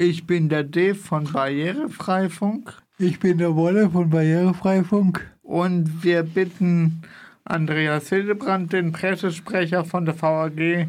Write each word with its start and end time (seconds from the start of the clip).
Ich 0.00 0.28
bin 0.28 0.48
der 0.48 0.62
Dave 0.62 0.94
von 0.94 1.24
Barrierefreifunk. 1.24 2.72
Ich 2.98 3.18
bin 3.18 3.38
der 3.38 3.56
Wolle 3.56 3.90
von 3.90 4.10
Barrierefreifunk. 4.10 5.28
Und 5.42 6.04
wir 6.04 6.22
bitten 6.22 7.02
Andreas 7.42 8.08
Hildebrand, 8.08 8.72
den 8.72 8.92
Pressesprecher 8.92 9.84
von 9.84 10.04
der 10.04 10.22
VAG, 10.22 10.86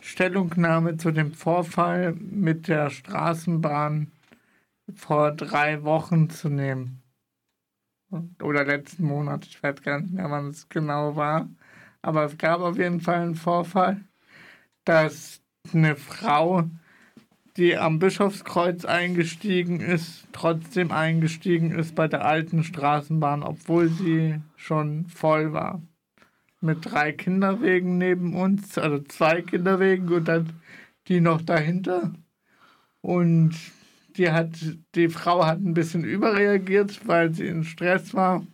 Stellungnahme 0.00 0.96
zu 0.98 1.10
dem 1.10 1.32
Vorfall 1.32 2.12
mit 2.12 2.68
der 2.68 2.90
Straßenbahn 2.90 4.12
vor 4.94 5.32
drei 5.32 5.82
Wochen 5.82 6.30
zu 6.30 6.48
nehmen. 6.48 7.02
Oder 8.40 8.64
letzten 8.64 9.02
Monat, 9.02 9.46
ich 9.46 9.60
weiß 9.60 9.82
gar 9.82 9.98
nicht 9.98 10.12
mehr, 10.12 10.30
wann 10.30 10.50
es 10.50 10.68
genau 10.68 11.16
war. 11.16 11.48
Aber 12.02 12.22
es 12.26 12.38
gab 12.38 12.60
auf 12.60 12.78
jeden 12.78 13.00
Fall 13.00 13.18
einen 13.18 13.34
Vorfall, 13.34 14.04
dass 14.84 15.40
eine 15.72 15.96
Frau, 15.96 16.68
die 17.56 17.76
am 17.76 17.98
Bischofskreuz 17.98 18.84
eingestiegen 18.84 19.80
ist, 19.80 20.26
trotzdem 20.32 20.90
eingestiegen 20.90 21.70
ist 21.70 21.94
bei 21.94 22.08
der 22.08 22.24
alten 22.24 22.64
Straßenbahn, 22.64 23.42
obwohl 23.42 23.88
sie 23.88 24.40
schon 24.56 25.06
voll 25.06 25.52
war 25.52 25.80
mit 26.64 26.78
drei 26.90 27.12
Kinderwegen 27.12 27.98
neben 27.98 28.34
uns, 28.34 28.78
also 28.78 28.98
zwei 29.00 29.42
Kinderwegen 29.42 30.08
und 30.08 30.26
dann 30.26 30.54
die 31.06 31.20
noch 31.20 31.42
dahinter. 31.42 32.14
Und 33.02 33.54
die 34.16 34.30
hat, 34.30 34.50
die 34.94 35.08
Frau 35.08 35.44
hat 35.44 35.60
ein 35.60 35.74
bisschen 35.74 36.04
überreagiert, 36.04 37.06
weil 37.06 37.34
sie 37.34 37.46
in 37.46 37.64
Stress 37.64 38.14
war 38.14 38.46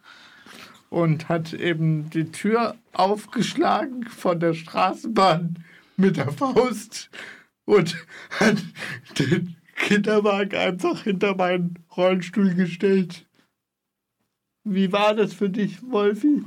und 0.89 1.29
hat 1.29 1.53
eben 1.53 2.11
die 2.11 2.33
Tür 2.33 2.75
aufgeschlagen 2.93 4.05
von 4.05 4.41
der 4.41 4.55
Straßenbahn 4.55 5.65
mit 5.97 6.17
der 6.17 6.33
Faust 6.33 7.11
und 7.71 7.97
hat 8.41 8.57
den 9.19 9.57
Kinderwagen 9.77 10.59
einfach 10.59 11.05
hinter 11.05 11.37
meinen 11.37 11.79
Rollstuhl 11.97 12.55
gestellt. 12.55 13.27
Wie 14.65 14.93
war 14.93 15.15
das 15.15 15.33
für 15.33 15.49
dich, 15.49 15.81
Wolfi? 15.91 16.45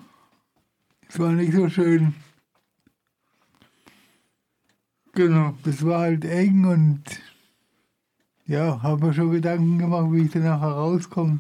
Es 1.07 1.17
war 1.19 1.31
nicht 1.31 1.53
so 1.53 1.69
schön. 1.69 2.13
Genau. 5.13 5.57
Es 5.65 5.85
war 5.85 6.02
halt 6.02 6.25
eng 6.25 6.65
und 6.65 7.03
ja, 8.45 8.81
habe 8.83 9.05
mir 9.05 9.13
schon 9.13 9.31
Gedanken 9.31 9.80
gemacht, 9.80 10.11
wie 10.11 10.25
ich 10.25 10.31
danach 10.31 10.59
herauskomme. 10.59 11.39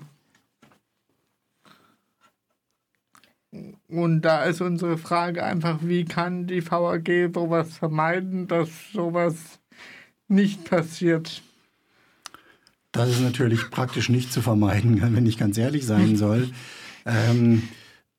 Und 3.87 4.21
da 4.21 4.45
ist 4.45 4.61
unsere 4.61 4.97
Frage 4.97 5.43
einfach, 5.43 5.79
wie 5.81 6.05
kann 6.05 6.47
die 6.47 6.65
VAG 6.65 7.31
sowas 7.33 7.77
vermeiden, 7.77 8.47
dass 8.47 8.91
sowas 8.91 9.59
nicht 10.33 10.65
passiert? 10.65 11.41
Das 12.91 13.09
ist 13.09 13.21
natürlich 13.21 13.71
praktisch 13.71 14.09
nicht 14.09 14.31
zu 14.31 14.41
vermeiden, 14.41 15.01
wenn 15.15 15.25
ich 15.25 15.37
ganz 15.37 15.57
ehrlich 15.57 15.85
sein 15.85 16.15
soll. 16.15 16.49
ähm, 17.05 17.63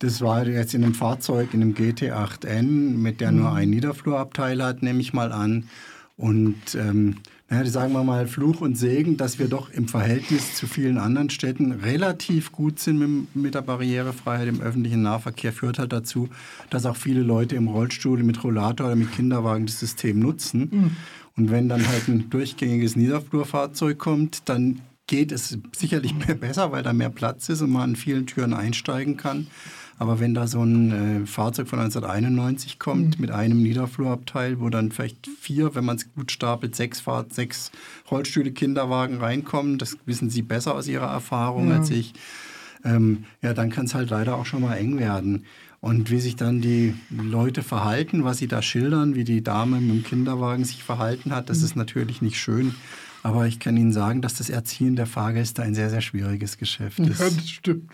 das 0.01 0.21
war 0.21 0.47
jetzt 0.47 0.75
in 0.75 0.85
einem 0.85 0.95
Fahrzeug, 0.95 1.55
in 1.55 1.63
einem 1.63 1.75
GT8N, 1.75 2.63
mit 2.63 3.21
der 3.21 3.33
nur 3.33 3.51
mhm. 3.51 3.57
ein 3.57 3.71
Niederflurabteil 3.71 4.63
hat, 4.63 4.83
nehme 4.83 5.01
ich 5.01 5.13
mal 5.13 5.33
an. 5.33 5.69
Und 6.17 6.75
ähm, 6.75 7.17
naja, 7.49 7.67
sagen 7.67 7.93
wir 7.93 8.05
mal 8.05 8.27
Fluch 8.27 8.61
und 8.61 8.77
Segen, 8.77 9.17
dass 9.17 9.39
wir 9.39 9.49
doch 9.49 9.71
im 9.71 9.87
Verhältnis 9.89 10.55
zu 10.55 10.67
vielen 10.67 10.99
anderen 10.99 11.31
Städten 11.31 11.73
relativ 11.73 12.53
gut 12.53 12.79
sind 12.79 12.99
mit, 12.99 13.37
mit 13.37 13.55
der 13.55 13.63
Barrierefreiheit 13.63 14.49
im 14.49 14.61
öffentlichen 14.61 15.03
Nahverkehr, 15.03 15.53
führt 15.53 15.79
halt 15.79 15.93
dazu, 15.93 16.29
dass 16.71 16.87
auch 16.87 16.97
viele 16.97 17.23
Leute 17.23 17.57
im 17.57 17.69
Rollstuhl, 17.69 18.23
mit 18.23 18.43
Rollator 18.43 18.87
oder 18.87 18.97
mit 18.97 19.13
Kinderwagen 19.13 19.67
das 19.67 19.79
System 19.79 20.19
nutzen. 20.19 20.69
Mhm. 20.71 20.97
Und 21.37 21.51
wenn 21.51 21.69
dann 21.69 21.87
halt 21.87 22.09
ein 22.09 22.31
durchgängiges 22.31 22.97
Niederflurfahrzeug 22.97 23.99
kommt, 23.99 24.49
dann 24.49 24.81
geht 25.07 25.33
es 25.33 25.59
sicherlich 25.77 26.15
mehr 26.27 26.35
besser, 26.35 26.73
weil 26.73 26.83
da 26.83 26.93
mehr 26.93 27.11
Platz 27.11 27.49
ist 27.49 27.61
und 27.61 27.71
man 27.71 27.83
an 27.83 27.97
vielen 27.97 28.27
Türen 28.27 28.55
einsteigen 28.55 29.17
kann. 29.17 29.49
Aber 29.97 30.19
wenn 30.19 30.35
da 30.35 30.49
so 30.49 30.63
ein 30.63 31.23
äh, 31.23 31.27
Fahrzeug 31.27 31.69
von 31.69 31.79
1991 31.79 32.79
kommt 32.81 33.17
mhm. 33.17 33.21
mit 33.21 33.31
einem 33.31 33.63
Niederflurabteil, 33.63 34.61
wo 34.61 34.69
dann 34.69 34.91
vielleicht 34.91 35.29
vier, 35.41 35.75
wenn 35.75 35.85
man 35.85 35.97
es 35.97 36.13
gut 36.13 36.33
stapelt, 36.33 36.75
sechs, 36.75 37.01
Fahr 37.01 37.27
sechs 37.31 37.71
Rollstühle, 38.11 38.51
Kinderwagen 38.51 39.19
reinkommen, 39.19 39.79
das 39.79 39.97
wissen 40.05 40.31
Sie 40.31 40.43
besser 40.43 40.75
aus 40.75 40.89
Ihrer 40.89 41.07
Erfahrung 41.07 41.69
ja. 41.69 41.77
als 41.77 41.91
ich, 41.91 42.13
ähm, 42.85 43.25
ja, 43.43 43.55
dann 43.55 43.71
kann 43.71 43.87
es 43.87 43.95
halt 43.95 44.11
leider 44.11 44.37
auch 44.37 44.47
schon 44.47 44.63
mal 44.63 44.77
eng 44.77 44.99
werden. 44.99 45.45
Und 45.81 46.11
wie 46.11 46.21
sich 46.21 46.37
dann 46.37 46.63
die 46.63 46.95
Leute 47.11 47.63
verhalten, 47.63 48.25
was 48.25 48.39
sie 48.39 48.49
da 48.49 48.63
schildern, 48.63 49.15
wie 49.15 49.25
die 49.25 49.43
Dame 49.43 49.81
mit 49.81 49.91
dem 49.91 50.05
Kinderwagen 50.05 50.65
sich 50.65 50.83
verhalten 50.83 51.33
hat, 51.33 51.51
das 51.51 51.59
mhm. 51.59 51.65
ist 51.65 51.77
natürlich 51.77 52.23
nicht 52.23 52.39
schön. 52.39 52.75
Aber 53.23 53.47
ich 53.47 53.59
kann 53.59 53.77
Ihnen 53.77 53.93
sagen, 53.93 54.23
dass 54.23 54.35
das 54.35 54.51
Erziehen 54.51 54.97
der 54.97 55.07
Fahrgäste 55.07 55.63
ein 55.63 55.75
sehr, 55.75 55.91
sehr 55.91 56.03
schwieriges 56.03 56.59
Geschäft 56.59 56.99
ist. 56.99 57.21
Ja, 57.21 57.31
das 57.31 57.51
stimmt. 57.51 57.91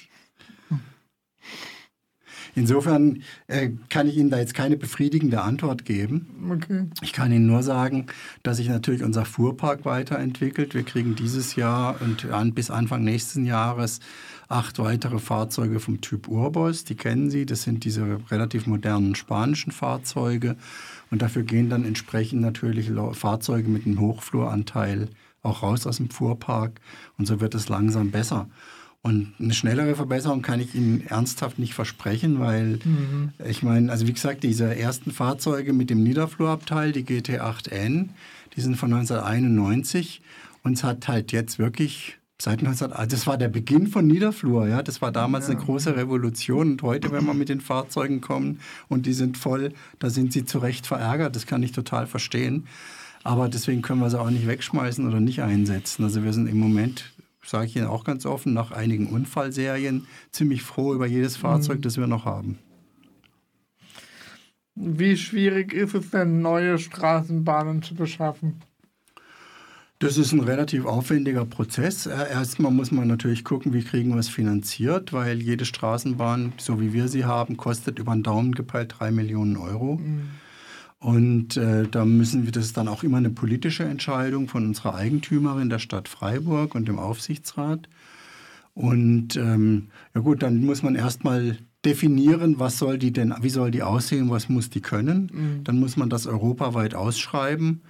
Insofern 2.55 3.23
äh, 3.47 3.71
kann 3.89 4.09
ich 4.09 4.17
Ihnen 4.17 4.31
da 4.31 4.39
jetzt 4.39 4.55
keine 4.55 4.77
befriedigende 4.77 5.43
Antwort 5.43 5.85
geben. 5.85 6.27
Okay. 6.51 6.87
Ich 7.03 7.13
kann 7.13 7.33
Ihnen 7.33 7.47
nur 7.47 7.63
sagen, 7.63 8.07
dass 8.43 8.59
sich 8.59 8.69
natürlich 8.69 9.03
unser 9.03 9.25
Fuhrpark 9.25 9.85
weiterentwickelt. 9.85 10.75
Wir 10.75 10.83
kriegen 10.83 11.15
dieses 11.15 11.57
Jahr 11.57 12.01
und 12.01 12.31
an, 12.31 12.55
bis 12.55 12.71
Anfang 12.71 13.05
nächsten 13.05 13.45
Jahres 13.45 14.01
acht 14.49 14.79
weitere 14.81 15.19
Fahrzeuge 15.19 15.79
vom 15.79 16.01
Typ 16.01 16.29
Urbos. 16.29 16.85
Die 16.85 16.97
kennen 16.97 17.31
Sie, 17.31 17.47
das 17.47 17.63
sind 17.63 17.85
diese 17.85 18.19
relativ 18.31 18.67
modernen 18.67 19.15
spanischen 19.15 19.71
Fahrzeuge. 19.71 20.57
Und 21.11 21.23
dafür 21.23 21.45
gehen 21.45 21.71
dann 21.71 21.85
entsprechend 21.85 22.41
natürlich 22.41 22.91
Fahrzeuge 23.13 23.69
mit 23.69 23.87
einem 23.87 24.01
Hochfluranteil 24.01 25.09
auch 25.43 25.63
raus 25.63 25.87
aus 25.87 25.99
dem 25.99 26.11
Fuhrpark. 26.11 26.81
Und 27.17 27.27
so 27.27 27.41
wird 27.41 27.55
es 27.55 27.69
langsam 27.69 28.11
besser. 28.11 28.49
Und 29.03 29.33
eine 29.39 29.55
schnellere 29.55 29.95
Verbesserung 29.95 30.43
kann 30.43 30.61
ich 30.61 30.75
Ihnen 30.75 31.07
ernsthaft 31.07 31.59
nicht 31.59 31.73
versprechen, 31.73 32.39
weil 32.39 32.81
mhm. 32.85 33.33
ich 33.49 33.63
meine, 33.63 33.91
also 33.91 34.07
wie 34.07 34.13
gesagt, 34.13 34.43
diese 34.43 34.77
ersten 34.77 35.11
Fahrzeuge 35.11 35.73
mit 35.73 35.89
dem 35.89 36.03
Niederflurabteil, 36.03 36.93
die 36.93 37.05
GT8N, 37.05 38.11
die 38.55 38.61
sind 38.61 38.77
von 38.77 38.93
1991 38.93 40.21
und 40.63 40.75
es 40.75 40.85
hat 40.85 41.09
halt 41.09 41.33
jetzt 41.33 41.59
wirklich 41.59 42.19
seit 42.43 42.63
19, 42.63 42.93
also 42.93 43.09
das 43.09 43.27
war 43.27 43.39
der 43.39 43.49
Beginn 43.49 43.87
von 43.87 44.07
Niederflur, 44.07 44.69
ja, 44.69 44.83
das 44.83 45.01
war 45.01 45.13
damals 45.13 45.47
ja. 45.47 45.55
eine 45.55 45.65
große 45.65 45.97
Revolution 45.97 46.73
und 46.73 46.83
heute, 46.83 47.11
wenn 47.11 47.25
wir 47.25 47.35
mit 47.35 47.49
den 47.49 47.63
Fahrzeugen 47.63 48.21
kommen 48.21 48.61
und 48.89 49.07
die 49.07 49.15
sind 49.15 49.39
voll, 49.39 49.73
da 49.99 50.11
sind 50.11 50.35
sie 50.35 50.45
zu 50.45 50.59
Recht 50.59 50.87
verärgert, 50.87 51.37
das 51.37 51.47
kann 51.47 51.63
ich 51.63 51.73
total 51.73 52.07
verstehen. 52.07 52.67
Aber 53.23 53.49
deswegen 53.49 53.83
können 53.83 54.01
wir 54.01 54.09
sie 54.09 54.19
auch 54.19 54.31
nicht 54.31 54.47
wegschmeißen 54.47 55.07
oder 55.07 55.21
nicht 55.21 55.43
einsetzen. 55.43 56.05
Also 56.05 56.25
wir 56.25 56.33
sind 56.33 56.47
im 56.47 56.59
Moment 56.59 57.13
sage 57.45 57.67
ich 57.67 57.77
Ihnen 57.77 57.87
auch 57.87 58.05
ganz 58.05 58.27
offen, 58.27 58.53
nach 58.53 58.71
einigen 58.71 59.07
Unfallserien 59.07 60.07
ziemlich 60.31 60.63
froh 60.63 60.95
über 60.95 61.07
jedes 61.07 61.37
Fahrzeug, 61.37 61.79
mhm. 61.79 61.83
das 61.83 61.97
wir 61.97 62.07
noch 62.07 62.25
haben. 62.25 62.59
Wie 64.75 65.17
schwierig 65.17 65.73
ist 65.73 65.95
es 65.95 66.11
denn, 66.11 66.41
neue 66.41 66.79
Straßenbahnen 66.79 67.83
zu 67.83 67.95
beschaffen? 67.95 68.63
Das 69.99 70.17
ist 70.17 70.33
ein 70.33 70.41
relativ 70.41 70.87
aufwendiger 70.87 71.45
Prozess. 71.45 72.07
Äh, 72.07 72.31
erstmal 72.31 72.73
muss 72.73 72.91
man 72.91 73.07
natürlich 73.07 73.45
gucken, 73.45 73.75
wie 73.75 73.85
kriegen 73.85 74.11
wir 74.11 74.19
es 74.19 74.31
finanziert, 74.31 75.13
weil 75.13 75.43
jede 75.43 75.67
Straßenbahn, 75.67 76.55
so 76.57 76.81
wie 76.81 76.95
wir 76.95 77.09
sie 77.09 77.27
haben, 77.27 77.59
kostet 77.59 77.99
über 77.99 78.15
den 78.15 78.23
Daumen 78.23 78.53
gepeilt 78.53 78.95
drei 78.99 79.11
Millionen 79.11 79.59
Euro. 79.59 79.97
Mhm. 79.97 80.31
Und 81.01 81.57
äh, 81.57 81.89
da 81.89 82.05
müssen 82.05 82.45
wir, 82.45 82.53
das 82.53 82.67
ist 82.67 82.77
dann 82.77 82.87
auch 82.87 83.03
immer 83.03 83.17
eine 83.17 83.31
politische 83.31 83.85
Entscheidung 83.85 84.49
von 84.49 84.67
unserer 84.67 84.95
Eigentümerin, 84.95 85.71
der 85.71 85.79
Stadt 85.79 86.09
Freiburg 86.09 86.75
und 86.75 86.89
dem 86.89 86.99
Aufsichtsrat. 86.99 87.89
Und 88.75 89.35
ähm, 89.37 89.89
ja 90.15 90.21
gut, 90.21 90.43
dann 90.43 90.65
muss 90.65 90.83
man 90.83 90.95
erstmal 90.95 91.57
definieren, 91.87 92.59
was 92.59 92.79
soll 92.79 92.99
die 92.99 93.13
denn, 93.13 93.35
wie 93.41 93.49
soll 93.49 93.71
die 93.71 93.83
aussehen, 93.83 94.29
was 94.29 94.51
muss 94.51 94.69
die 94.69 94.83
können. 94.83 95.31
Mhm. 95.33 95.65
Dann 95.65 95.81
muss 95.81 95.97
man 95.97 96.11
das 96.11 96.27
europaweit 96.27 96.95
ausschreiben. 96.95 97.81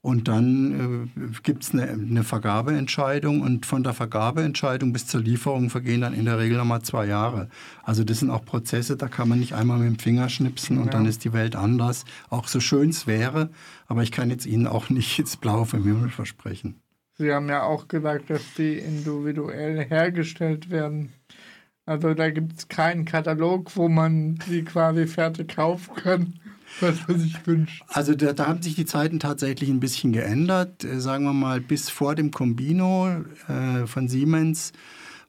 Und 0.00 0.28
dann 0.28 1.10
äh, 1.16 1.40
gibt 1.42 1.64
es 1.64 1.72
eine, 1.72 1.88
eine, 1.88 2.22
Vergabeentscheidung 2.22 3.40
und 3.40 3.66
von 3.66 3.82
der 3.82 3.94
Vergabeentscheidung 3.94 4.92
bis 4.92 5.08
zur 5.08 5.20
Lieferung 5.20 5.70
vergehen 5.70 6.02
dann 6.02 6.14
in 6.14 6.24
der 6.24 6.38
Regel 6.38 6.56
nochmal 6.56 6.82
zwei 6.82 7.06
Jahre. 7.06 7.48
Also 7.82 8.04
das 8.04 8.20
sind 8.20 8.30
auch 8.30 8.44
Prozesse, 8.44 8.96
da 8.96 9.08
kann 9.08 9.28
man 9.28 9.40
nicht 9.40 9.54
einmal 9.54 9.78
mit 9.78 9.88
dem 9.88 9.98
Finger 9.98 10.28
schnipsen 10.28 10.78
und 10.78 10.86
ja. 10.86 10.90
dann 10.92 11.06
ist 11.06 11.24
die 11.24 11.32
Welt 11.32 11.56
anders. 11.56 12.04
Auch 12.30 12.46
so 12.46 12.60
schön 12.60 12.90
es 12.90 13.08
wäre, 13.08 13.50
aber 13.88 14.04
ich 14.04 14.12
kann 14.12 14.30
jetzt 14.30 14.46
Ihnen 14.46 14.68
auch 14.68 14.88
nicht 14.90 15.18
ins 15.18 15.36
Blaue 15.36 15.66
vom 15.66 15.82
Himmel 15.82 16.10
versprechen. 16.10 16.80
Sie 17.16 17.32
haben 17.32 17.48
ja 17.48 17.64
auch 17.64 17.88
gesagt, 17.88 18.30
dass 18.30 18.54
die 18.56 18.78
individuell 18.78 19.84
hergestellt 19.84 20.70
werden. 20.70 21.12
Also 21.86 22.14
da 22.14 22.30
gibt 22.30 22.56
es 22.56 22.68
keinen 22.68 23.04
Katalog, 23.04 23.74
wo 23.74 23.88
man 23.88 24.38
sie 24.46 24.62
quasi 24.62 25.08
fertig 25.08 25.56
kaufen 25.56 25.94
kann 25.96 26.34
was 26.80 27.08
man 27.08 27.18
sich 27.18 27.46
wünscht. 27.46 27.82
Also 27.88 28.14
da, 28.14 28.32
da, 28.32 28.46
haben 28.46 28.62
sich 28.62 28.74
die 28.74 28.86
Zeiten 28.86 29.18
tatsächlich 29.18 29.70
ein 29.70 29.80
bisschen 29.80 30.12
geändert. 30.12 30.84
Äh, 30.84 31.00
sagen 31.00 31.24
wir 31.24 31.32
mal, 31.32 31.60
bis 31.60 31.90
vor 31.90 32.14
dem 32.14 32.30
Combino 32.30 33.24
äh, 33.48 33.86
von 33.86 34.08
Siemens 34.08 34.72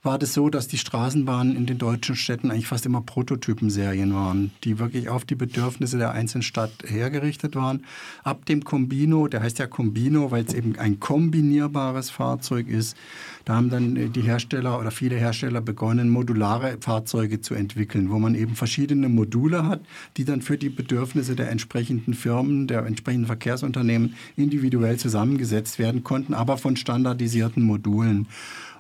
war 0.01 0.17
das 0.17 0.33
so, 0.33 0.49
dass 0.49 0.69
die 0.69 0.77
Straßenbahnen 0.77 1.55
in 1.55 1.65
den 1.65 1.77
deutschen 1.77 2.15
Städten 2.15 2.51
eigentlich 2.51 2.67
fast 2.67 2.85
immer 2.85 3.01
Prototypenserien 3.01 4.13
waren, 4.13 4.51
die 4.63 4.79
wirklich 4.79 5.09
auf 5.09 5.25
die 5.25 5.35
Bedürfnisse 5.35 5.97
der 5.97 6.11
einzelnen 6.11 6.43
Stadt 6.43 6.71
hergerichtet 6.85 7.55
waren. 7.55 7.83
Ab 8.23 8.45
dem 8.45 8.63
Combino, 8.63 9.27
der 9.27 9.41
heißt 9.41 9.59
ja 9.59 9.67
Combino, 9.67 10.31
weil 10.31 10.45
es 10.45 10.53
eben 10.53 10.77
ein 10.77 11.01
kombinierbares 11.01 12.09
Fahrzeug 12.09 12.69
ist, 12.69 12.95
da 13.43 13.55
haben 13.55 13.69
dann 13.69 14.13
die 14.13 14.21
Hersteller 14.21 14.79
oder 14.79 14.91
viele 14.91 15.15
Hersteller 15.15 15.59
begonnen, 15.59 16.09
modulare 16.09 16.77
Fahrzeuge 16.79 17.41
zu 17.41 17.53
entwickeln, 17.53 18.09
wo 18.09 18.19
man 18.19 18.35
eben 18.35 18.55
verschiedene 18.55 19.09
Module 19.09 19.65
hat, 19.65 19.81
die 20.15 20.23
dann 20.23 20.41
für 20.41 20.57
die 20.57 20.69
Bedürfnisse 20.69 21.35
der 21.35 21.49
entsprechenden 21.49 22.13
Firmen, 22.13 22.67
der 22.67 22.85
entsprechenden 22.85 23.25
Verkehrsunternehmen 23.25 24.15
individuell 24.37 24.97
zusammengesetzt 24.97 25.77
werden 25.77 26.03
konnten, 26.03 26.33
aber 26.33 26.57
von 26.57 26.77
standardisierten 26.77 27.63
Modulen. 27.63 28.27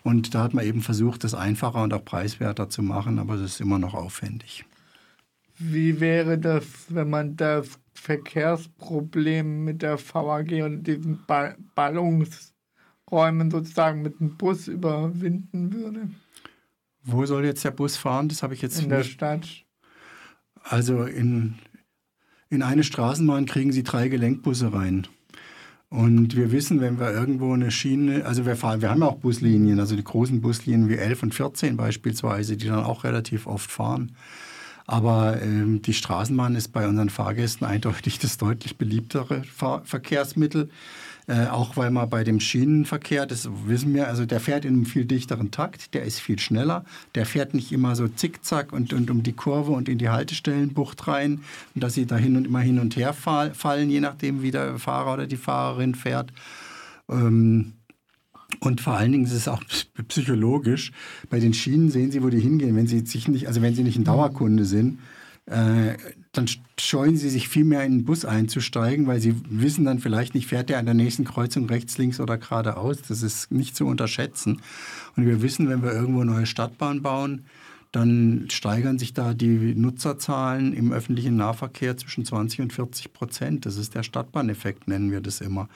Und 0.03 0.33
da 0.33 0.43
hat 0.43 0.53
man 0.53 0.65
eben 0.65 0.81
versucht, 0.81 1.23
das 1.23 1.33
einfacher 1.33 1.83
und 1.83 1.93
auch 1.93 2.03
preiswerter 2.03 2.69
zu 2.69 2.81
machen, 2.81 3.19
aber 3.19 3.35
das 3.35 3.51
ist 3.51 3.61
immer 3.61 3.79
noch 3.79 3.93
aufwendig. 3.93 4.65
Wie 5.57 5.99
wäre 5.99 6.37
das, 6.37 6.63
wenn 6.87 7.09
man 7.09 7.35
das 7.35 7.79
Verkehrsproblem 7.93 9.65
mit 9.65 9.81
der 9.81 9.99
VAG 9.99 10.63
und 10.63 10.83
diesen 10.83 11.19
Ballungsräumen 11.75 13.51
sozusagen 13.51 14.01
mit 14.01 14.21
dem 14.21 14.37
Bus 14.37 14.69
überwinden 14.69 15.73
würde? 15.73 16.09
Wo 17.03 17.25
soll 17.25 17.45
jetzt 17.45 17.65
der 17.65 17.71
Bus 17.71 17.97
fahren? 17.97 18.29
Das 18.29 18.41
habe 18.41 18.53
ich 18.53 18.61
jetzt 18.61 18.81
in 18.81 18.89
der 18.89 19.03
Stadt. 19.03 19.65
Also 20.63 21.03
in, 21.03 21.55
in 22.49 22.61
eine 22.61 22.83
Straßenbahn 22.83 23.45
kriegen 23.45 23.73
Sie 23.73 23.83
drei 23.83 24.07
Gelenkbusse 24.07 24.71
rein. 24.71 25.07
Und 25.89 26.35
wir 26.35 26.51
wissen, 26.51 26.81
wenn 26.81 26.99
wir 26.99 27.11
irgendwo 27.11 27.51
eine 27.51 27.71
Schiene, 27.71 28.23
also 28.25 28.45
wir 28.45 28.55
fahren, 28.55 28.81
wir 28.81 28.91
haben 28.91 29.01
auch 29.01 29.15
Buslinien, 29.15 29.79
also 29.79 29.95
die 29.95 30.03
großen 30.03 30.39
Buslinien 30.39 30.87
wie 30.87 30.97
11 30.97 31.23
und 31.23 31.33
14 31.33 31.77
beispielsweise, 31.77 32.57
die 32.57 32.67
dann 32.67 32.83
auch 32.83 33.03
relativ 33.03 33.47
oft 33.47 33.71
fahren. 33.71 34.15
Aber 34.89 35.39
ähm, 35.39 35.83
die 35.83 35.93
Straßenbahn 35.93 36.55
ist 36.55 36.69
bei 36.69 36.87
unseren 36.87 37.11
Fahrgästen 37.11 37.67
eindeutig 37.67 38.17
das 38.17 38.39
deutlich 38.39 38.75
beliebtere 38.75 39.43
Fahr 39.43 39.83
Verkehrsmittel. 39.85 40.71
Äh, 41.27 41.45
auch 41.45 41.77
weil 41.77 41.91
man 41.91 42.09
bei 42.09 42.23
dem 42.23 42.39
Schienenverkehr, 42.39 43.27
das 43.27 43.47
wissen 43.67 43.93
wir, 43.93 44.07
also 44.07 44.25
der 44.25 44.39
fährt 44.39 44.65
in 44.65 44.73
einem 44.73 44.85
viel 44.87 45.05
dichteren 45.05 45.51
Takt, 45.51 45.93
der 45.93 46.05
ist 46.05 46.19
viel 46.19 46.39
schneller, 46.39 46.85
der 47.13 47.27
fährt 47.27 47.53
nicht 47.53 47.71
immer 47.71 47.95
so 47.95 48.07
zickzack 48.07 48.73
und, 48.73 48.91
und 48.91 49.11
um 49.11 49.21
die 49.21 49.33
Kurve 49.33 49.73
und 49.73 49.89
in 49.89 49.99
die 49.99 50.09
Haltestellenbucht 50.09 51.07
rein 51.07 51.41
und 51.75 51.83
dass 51.83 51.93
sie 51.93 52.07
da 52.07 52.15
hin 52.15 52.35
und 52.35 52.47
immer 52.47 52.61
hin 52.61 52.79
und 52.79 52.95
her 52.95 53.13
fall, 53.13 53.53
fallen, 53.53 53.91
je 53.91 53.99
nachdem, 53.99 54.41
wie 54.41 54.49
der 54.49 54.79
Fahrer 54.79 55.13
oder 55.13 55.27
die 55.27 55.37
Fahrerin 55.37 55.93
fährt. 55.93 56.33
Ähm, 57.07 57.73
und 58.59 58.81
vor 58.81 58.93
allen 58.93 59.11
Dingen 59.11 59.25
ist 59.25 59.33
es 59.33 59.47
auch 59.47 59.63
psychologisch. 60.07 60.91
Bei 61.29 61.39
den 61.39 61.53
Schienen 61.53 61.91
sehen 61.91 62.11
Sie, 62.11 62.23
wo 62.23 62.29
die 62.29 62.39
hingehen. 62.39 62.75
Wenn 62.75 62.87
Sie 62.87 63.05
sich 63.05 63.27
nicht, 63.27 63.47
also 63.47 63.61
wenn 63.61 63.75
Sie 63.75 63.83
nicht 63.83 63.97
ein 63.97 64.03
Dauerkunde 64.03 64.65
sind, 64.65 64.99
äh, 65.49 65.97
dann 66.31 66.45
scheuen 66.79 67.17
sie 67.17 67.29
sich 67.29 67.49
viel 67.49 67.63
mehr 67.63 67.83
in 67.83 67.99
den 67.99 68.05
Bus 68.05 68.23
einzusteigen, 68.23 69.07
weil 69.07 69.19
sie 69.19 69.35
wissen 69.49 69.83
dann 69.83 69.97
vielleicht 69.97 70.35
nicht, 70.35 70.47
fährt 70.47 70.69
der 70.69 70.77
an 70.77 70.85
der 70.85 70.93
nächsten 70.93 71.25
Kreuzung 71.25 71.65
rechts, 71.65 71.97
links 71.97 72.19
oder 72.19 72.37
geradeaus. 72.37 73.01
Das 73.07 73.23
ist 73.23 73.51
nicht 73.51 73.75
zu 73.75 73.87
unterschätzen. 73.87 74.61
Und 75.15 75.25
wir 75.25 75.41
wissen, 75.41 75.67
wenn 75.67 75.81
wir 75.81 75.91
irgendwo 75.91 76.23
neue 76.23 76.45
Stadtbahn 76.45 77.01
bauen, 77.01 77.45
dann 77.91 78.45
steigern 78.51 78.99
sich 78.99 79.15
da 79.15 79.33
die 79.33 79.73
Nutzerzahlen 79.73 80.73
im 80.73 80.91
öffentlichen 80.91 81.35
Nahverkehr 81.35 81.97
zwischen 81.97 82.25
20 82.25 82.61
und 82.61 82.73
40 82.73 83.13
Prozent. 83.13 83.65
Das 83.65 83.77
ist 83.77 83.95
der 83.95 84.03
Stadtbahneffekt, 84.03 84.87
nennen 84.87 85.11
wir 85.11 85.21
das 85.21 85.41
immer. 85.41 85.67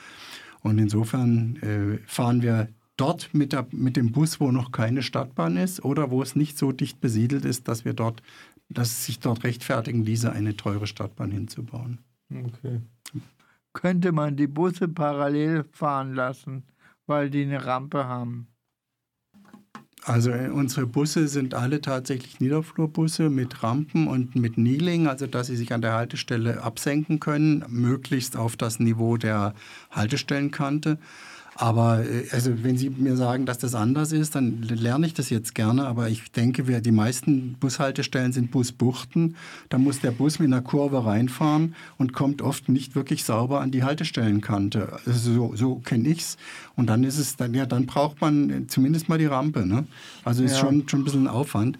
Und 0.63 0.79
insofern 0.79 1.57
äh, 1.57 1.99
fahren 2.07 2.41
wir 2.41 2.69
dort 2.97 3.33
mit, 3.33 3.53
der, 3.53 3.67
mit 3.71 3.97
dem 3.97 4.11
Bus, 4.11 4.39
wo 4.39 4.51
noch 4.51 4.71
keine 4.71 5.03
Stadtbahn 5.03 5.57
ist 5.57 5.83
oder 5.83 6.09
wo 6.09 6.21
es 6.21 6.35
nicht 6.35 6.57
so 6.57 6.71
dicht 6.71 7.01
besiedelt 7.01 7.45
ist, 7.45 7.67
dass 7.67 7.85
wir 7.85 7.93
dort 7.93 8.23
dass 8.73 8.89
es 8.89 9.05
sich 9.05 9.19
dort 9.19 9.43
rechtfertigen 9.43 10.03
ließe, 10.03 10.31
eine 10.31 10.55
teure 10.55 10.87
Stadtbahn 10.87 11.31
hinzubauen. 11.31 11.99
Okay. 12.29 12.81
Könnte 13.73 14.11
man 14.11 14.35
die 14.35 14.47
Busse 14.47 14.87
parallel 14.87 15.63
fahren 15.71 16.13
lassen, 16.13 16.63
weil 17.05 17.29
die 17.29 17.43
eine 17.43 17.65
Rampe 17.65 18.05
haben? 18.05 18.47
Also 20.05 20.31
äh, 20.31 20.49
unsere 20.49 20.85
Busse 20.85 21.27
sind 21.27 21.53
alle 21.53 21.79
tatsächlich 21.79 22.39
Niederflurbusse 22.39 23.29
mit 23.29 23.63
Rampen 23.63 24.07
und 24.07 24.35
mit 24.35 24.55
Kneeling, 24.55 25.07
also 25.07 25.27
dass 25.27 25.47
sie 25.47 25.55
sich 25.55 25.71
an 25.73 25.81
der 25.81 25.93
Haltestelle 25.93 26.61
absenken 26.61 27.19
können, 27.19 27.63
möglichst 27.69 28.35
auf 28.35 28.57
das 28.57 28.79
Niveau 28.79 29.15
der 29.15 29.53
Haltestellenkante. 29.91 30.97
Aber 31.55 32.03
äh, 32.03 32.27
also 32.31 32.63
wenn 32.63 32.77
Sie 32.77 32.89
mir 32.89 33.15
sagen, 33.15 33.45
dass 33.45 33.57
das 33.57 33.75
anders 33.75 34.11
ist, 34.11 34.35
dann 34.35 34.61
lerne 34.61 35.05
ich 35.05 35.13
das 35.13 35.29
jetzt 35.29 35.55
gerne. 35.55 35.85
Aber 35.85 36.09
ich 36.09 36.31
denke, 36.31 36.67
wir, 36.67 36.81
die 36.81 36.91
meisten 36.91 37.55
Bushaltestellen 37.59 38.31
sind 38.31 38.51
Busbuchten. 38.51 39.35
Da 39.69 39.77
muss 39.77 39.99
der 39.99 40.11
Bus 40.11 40.39
mit 40.39 40.47
einer 40.47 40.61
Kurve 40.61 41.05
reinfahren 41.05 41.75
und 41.97 42.13
kommt 42.13 42.41
oft 42.41 42.69
nicht 42.69 42.95
wirklich 42.95 43.23
sauber 43.23 43.61
an 43.61 43.71
die 43.71 43.83
Haltestellenkante. 43.83 44.99
Also 45.05 45.33
so, 45.33 45.55
so 45.55 45.75
kenne 45.75 46.09
ich 46.09 46.19
es. 46.19 46.37
Und 46.75 46.87
dann 46.87 47.03
ist 47.03 47.17
es, 47.17 47.35
dann, 47.35 47.53
ja, 47.53 47.65
dann 47.65 47.85
braucht 47.85 48.21
man 48.21 48.65
zumindest 48.67 49.09
mal 49.09 49.17
die 49.17 49.25
Rampe. 49.25 49.65
Ne? 49.65 49.85
Also 50.23 50.43
ist 50.43 50.53
ja. 50.53 50.59
schon, 50.59 50.87
schon 50.87 51.01
ein 51.01 51.05
bisschen 51.05 51.27
Aufwand. 51.27 51.77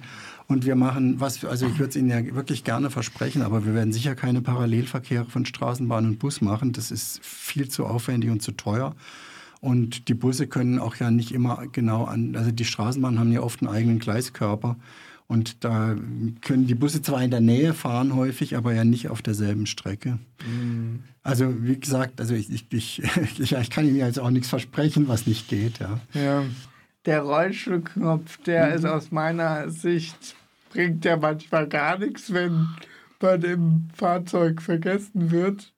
Und 0.48 0.66
wir 0.66 0.76
machen, 0.76 1.20
was, 1.20 1.44
also 1.46 1.66
ich 1.66 1.80
würde 1.80 1.90
es 1.90 1.96
Ihnen 1.96 2.10
ja 2.10 2.36
wirklich 2.36 2.64
gerne 2.64 2.90
versprechen, 2.90 3.42
aber 3.42 3.66
wir 3.66 3.74
werden 3.74 3.94
sicher 3.94 4.14
keine 4.14 4.42
Parallelverkehre 4.42 5.26
von 5.26 5.46
Straßenbahn 5.46 6.06
und 6.06 6.20
Bus 6.20 6.42
machen. 6.42 6.74
Das 6.74 6.92
ist 6.92 7.26
viel 7.26 7.70
zu 7.70 7.86
aufwendig 7.86 8.30
und 8.30 8.42
zu 8.42 8.52
teuer. 8.52 8.94
Und 9.64 10.10
die 10.10 10.14
Busse 10.14 10.48
können 10.48 10.78
auch 10.78 10.98
ja 10.98 11.10
nicht 11.10 11.32
immer 11.32 11.68
genau 11.72 12.04
an, 12.04 12.36
also 12.36 12.52
die 12.52 12.66
Straßenbahnen 12.66 13.18
haben 13.18 13.32
ja 13.32 13.40
oft 13.40 13.62
einen 13.62 13.74
eigenen 13.74 14.00
Gleiskörper. 14.00 14.76
Und 15.28 15.64
da 15.64 15.96
können 16.42 16.68
die 16.68 16.76
Busse 16.76 17.02
zwar 17.02 17.24
in 17.24 17.32
der 17.32 17.40
Nähe 17.40 17.74
fahren 17.74 18.14
häufig, 18.14 18.58
aber 18.58 18.74
ja 18.74 18.84
nicht 18.84 19.08
auf 19.08 19.22
derselben 19.22 19.66
Strecke. 19.66 20.20
Mhm. 20.46 21.04
Also 21.24 21.64
wie 21.64 21.80
gesagt, 21.80 22.20
also 22.20 22.36
ich, 22.36 22.52
ich, 22.52 22.74
ich, 22.74 23.02
ich, 23.40 23.70
kann 23.70 23.88
Ihnen 23.88 23.96
jetzt 23.96 24.20
auch 24.20 24.32
nichts 24.32 24.50
versprechen, 24.50 25.08
was 25.08 25.28
nicht 25.28 25.48
geht. 25.48 25.80
Ja. 25.80 25.98
ja. 26.14 26.44
Der 27.06 27.22
Rollstuhlknopf, 27.22 28.44
der 28.44 28.68
mhm. 28.68 28.74
ist 28.74 28.86
aus 28.86 29.12
meiner 29.12 29.70
Sicht, 29.70 30.36
bringt 30.72 31.06
ja 31.06 31.16
manchmal 31.16 31.70
gar 31.70 31.98
nichts, 31.98 32.34
wenn 32.34 32.68
bei 33.18 33.38
dem 33.38 33.88
Fahrzeug 33.96 34.62
vergessen 34.62 35.32
wird. 35.32 35.72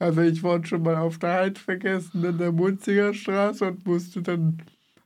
Also 0.00 0.22
ich 0.22 0.42
wurde 0.42 0.66
schon 0.66 0.82
mal 0.82 0.96
auf 0.96 1.18
der 1.18 1.34
Heid 1.34 1.58
vergessen 1.58 2.24
in 2.24 2.38
der 2.38 2.52
Munziger 2.52 3.12
Straße 3.12 3.66
und 3.66 3.86
musste 3.86 4.22
dann 4.22 4.62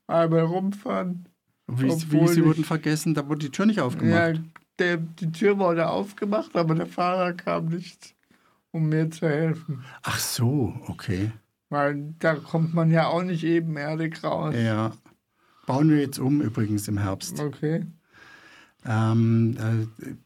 einmal 0.07 0.43
rumfahren. 0.43 1.29
Wie, 1.67 1.89
wie 1.89 2.29
Sie 2.29 2.45
wurden 2.45 2.63
vergessen, 2.63 3.13
da 3.15 3.29
wurde 3.29 3.47
die 3.47 3.51
Tür 3.51 3.67
nicht 3.67 3.81
aufgemacht? 3.81 4.37
Ja, 4.37 4.43
der, 4.79 4.99
die 4.99 5.33
Tür 5.33 5.59
wurde 5.59 5.89
aufgemacht, 5.89 6.55
aber 6.55 6.77
der 6.77 6.87
Fahrer 6.87 7.33
kam 7.33 7.67
nicht, 7.67 8.15
um 8.71 8.89
mir 8.89 9.11
zu 9.11 9.29
helfen. 9.29 9.83
Ach 10.03 10.19
so, 10.19 10.75
okay. 10.87 11.33
Weil 11.71 12.15
da 12.21 12.37
kommt 12.37 12.73
man 12.73 12.93
ja 12.93 13.09
auch 13.09 13.23
nicht 13.25 13.43
ebenerdig 13.43 14.23
raus. 14.23 14.55
Ja. 14.57 14.93
Bauen 15.67 15.91
wir 15.91 15.99
jetzt 15.99 16.21
um 16.21 16.41
übrigens 16.41 16.87
im 16.87 16.99
Herbst. 16.99 17.41
Okay. 17.41 17.85
Ähm, 18.87 19.57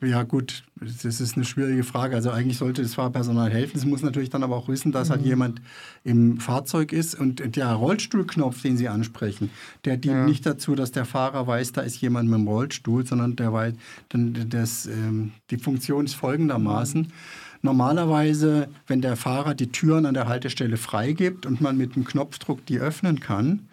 äh, 0.02 0.08
ja 0.08 0.24
gut, 0.24 0.64
das 0.80 1.20
ist 1.20 1.36
eine 1.36 1.44
schwierige 1.44 1.84
Frage. 1.84 2.16
Also 2.16 2.30
eigentlich 2.30 2.58
sollte 2.58 2.82
das 2.82 2.94
Fahrpersonal 2.94 3.50
helfen. 3.50 3.76
Es 3.76 3.84
muss 3.84 4.02
natürlich 4.02 4.30
dann 4.30 4.42
aber 4.42 4.56
auch 4.56 4.68
wissen, 4.68 4.90
dass 4.90 5.10
halt 5.10 5.20
mhm. 5.20 5.24
halt 5.24 5.30
jemand 5.30 5.62
im 6.02 6.40
Fahrzeug 6.40 6.92
ist. 6.92 7.14
Und 7.14 7.56
der 7.56 7.72
Rollstuhlknopf, 7.72 8.60
den 8.62 8.76
Sie 8.76 8.88
ansprechen, 8.88 9.50
der 9.84 9.96
dient 9.96 10.14
ja. 10.14 10.24
nicht 10.24 10.44
dazu, 10.44 10.74
dass 10.74 10.90
der 10.90 11.04
Fahrer 11.04 11.46
weiß, 11.46 11.72
da 11.72 11.82
ist 11.82 12.00
jemand 12.00 12.28
mit 12.28 12.38
dem 12.38 12.48
Rollstuhl, 12.48 13.06
sondern 13.06 13.36
der 13.36 13.52
weiß, 13.52 13.74
dann 14.08 14.48
das, 14.48 14.86
ähm, 14.86 15.32
die 15.50 15.58
Funktion 15.58 16.06
ist 16.06 16.14
folgendermaßen. 16.14 17.02
Mhm. 17.02 17.12
Normalerweise, 17.62 18.68
wenn 18.86 19.00
der 19.00 19.16
Fahrer 19.16 19.54
die 19.54 19.70
Türen 19.70 20.06
an 20.06 20.14
der 20.14 20.28
Haltestelle 20.28 20.76
freigibt 20.76 21.44
und 21.44 21.60
man 21.60 21.76
mit 21.76 21.96
dem 21.96 22.04
Knopfdruck 22.04 22.64
die 22.66 22.78
öffnen 22.78 23.20
kann, 23.20 23.67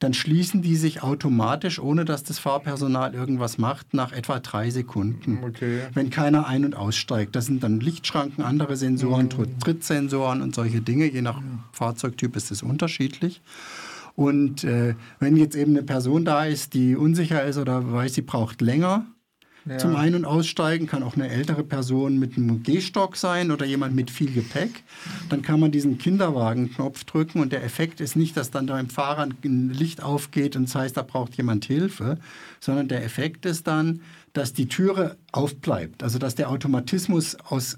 dann 0.00 0.14
schließen 0.14 0.62
die 0.62 0.76
sich 0.76 1.02
automatisch, 1.02 1.78
ohne 1.78 2.06
dass 2.06 2.24
das 2.24 2.38
Fahrpersonal 2.38 3.14
irgendwas 3.14 3.58
macht, 3.58 3.92
nach 3.92 4.12
etwa 4.12 4.40
drei 4.40 4.70
Sekunden. 4.70 5.40
Okay. 5.44 5.82
Wenn 5.92 6.08
keiner 6.08 6.46
ein- 6.46 6.64
und 6.64 6.74
aussteigt. 6.74 7.36
Das 7.36 7.46
sind 7.46 7.62
dann 7.62 7.80
Lichtschranken, 7.80 8.42
andere 8.42 8.76
Sensoren, 8.76 9.26
mhm. 9.26 9.60
Trittsensoren 9.60 10.40
und 10.40 10.54
solche 10.54 10.80
Dinge. 10.80 11.04
Je 11.04 11.20
nach 11.20 11.42
Fahrzeugtyp 11.72 12.34
ist 12.34 12.50
es 12.50 12.62
unterschiedlich. 12.62 13.42
Und 14.16 14.64
äh, 14.64 14.94
wenn 15.18 15.36
jetzt 15.36 15.54
eben 15.54 15.72
eine 15.72 15.82
Person 15.82 16.24
da 16.24 16.46
ist, 16.46 16.72
die 16.72 16.96
unsicher 16.96 17.44
ist 17.44 17.58
oder 17.58 17.92
weiß, 17.92 18.14
sie 18.14 18.22
braucht 18.22 18.62
länger, 18.62 19.04
ja. 19.66 19.78
Zum 19.78 19.96
Ein- 19.96 20.14
und 20.14 20.24
Aussteigen 20.24 20.86
kann 20.86 21.02
auch 21.02 21.14
eine 21.14 21.28
ältere 21.28 21.64
Person 21.64 22.18
mit 22.18 22.36
einem 22.36 22.62
Gehstock 22.62 23.16
sein 23.16 23.50
oder 23.50 23.66
jemand 23.66 23.94
mit 23.94 24.10
viel 24.10 24.32
Gepäck. 24.32 24.82
Dann 25.28 25.42
kann 25.42 25.60
man 25.60 25.70
diesen 25.70 25.98
Kinderwagenknopf 25.98 27.04
drücken 27.04 27.40
und 27.40 27.52
der 27.52 27.62
Effekt 27.62 28.00
ist 28.00 28.16
nicht, 28.16 28.36
dass 28.36 28.50
dann 28.50 28.66
beim 28.66 28.88
Fahrer 28.88 29.28
ein 29.44 29.70
Licht 29.70 30.02
aufgeht 30.02 30.56
und 30.56 30.64
das 30.64 30.74
heißt, 30.74 30.96
da 30.96 31.02
braucht 31.02 31.36
jemand 31.36 31.64
Hilfe, 31.66 32.18
sondern 32.60 32.88
der 32.88 33.04
Effekt 33.04 33.44
ist 33.44 33.66
dann, 33.66 34.00
dass 34.32 34.52
die 34.52 34.68
Türe 34.68 35.16
aufbleibt. 35.32 36.02
Also 36.02 36.18
dass 36.18 36.34
der 36.34 36.50
Automatismus 36.50 37.36
aus 37.36 37.76